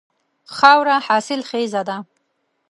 خاوره 0.55 0.97
حاصل 1.07 1.41
خیزه 1.49 1.81
ده. 1.87 1.97